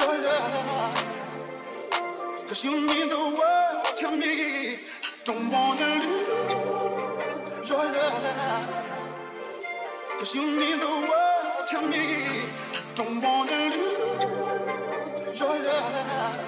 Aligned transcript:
your 0.00 0.18
love. 0.24 1.04
Cause 2.48 2.64
you 2.64 2.72
mean 2.88 3.08
the 3.08 3.24
world 3.38 3.96
to 3.98 4.08
me. 4.16 4.78
Don't 5.24 5.50
wanna 5.50 5.90
lose 6.06 7.68
your 7.68 7.84
love. 7.84 8.86
Cause 10.18 10.34
you 10.34 10.42
mean 10.60 10.78
the 10.80 10.94
world 11.10 11.68
to 11.72 11.78
me. 11.92 12.06
Don't 12.96 13.20
wanna 13.22 13.60
lose 15.16 15.40
your 15.40 15.56
love. 15.68 16.38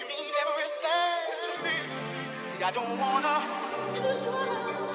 You 0.00 0.06
mean 0.12 0.32
everything 0.44 1.24
to 1.44 1.52
me. 1.64 1.76
See, 2.48 2.64
I 2.64 2.70
don't 2.72 2.98
wanna 2.98 3.36
lose 4.02 4.24
your 4.24 4.32
love. 4.32 4.93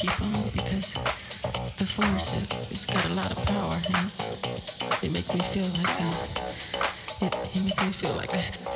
Keep 0.00 0.22
on 0.22 0.32
because 0.54 0.94
the 1.76 1.84
force, 1.84 2.32
it, 2.40 2.70
it's 2.70 2.86
got 2.86 3.04
a 3.10 3.12
lot 3.12 3.30
of 3.30 3.36
power 3.44 3.76
and 3.92 4.10
it 5.04 5.12
makes 5.12 5.28
me 5.34 5.40
feel 5.40 5.68
like, 5.76 6.00
uh, 6.00 7.26
it, 7.26 7.36
it 7.54 7.64
makes 7.66 7.84
me 7.84 7.92
feel 7.92 8.14
like 8.16 8.32
a, 8.32 8.69